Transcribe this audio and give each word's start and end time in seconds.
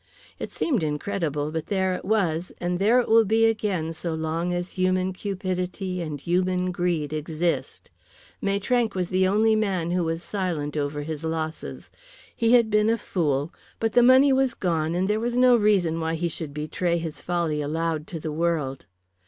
It 0.39 0.51
seemed 0.51 0.81
incredible, 0.81 1.51
but 1.51 1.67
there 1.67 1.93
it 1.93 2.03
was, 2.03 2.51
and 2.57 2.79
there 2.79 2.99
it 3.01 3.07
will 3.07 3.23
be 3.23 3.45
again 3.45 3.93
so 3.93 4.15
long 4.15 4.51
as 4.51 4.71
human 4.71 5.13
cupidity 5.13 6.01
and 6.01 6.19
human 6.19 6.71
greed 6.71 7.13
exist. 7.13 7.91
Maitrank 8.41 8.95
was 8.95 9.09
the 9.09 9.27
only 9.27 9.55
man 9.55 9.91
who 9.91 10.03
was 10.03 10.23
silent 10.23 10.75
over 10.75 11.03
his 11.03 11.23
losses. 11.23 11.91
He 12.35 12.53
had 12.53 12.71
been 12.71 12.89
a 12.89 12.97
fool, 12.97 13.53
but 13.79 13.93
the 13.93 14.01
money 14.01 14.33
was 14.33 14.55
gone, 14.55 14.95
and 14.95 15.07
there 15.07 15.19
was 15.19 15.37
no 15.37 15.55
reason 15.55 15.99
why 15.99 16.15
he 16.15 16.29
should 16.29 16.51
betray 16.51 16.97
his 16.97 17.21
folly 17.21 17.61
aloud 17.61 18.07
to 18.07 18.19
the 18.19 18.31
world. 18.31 18.87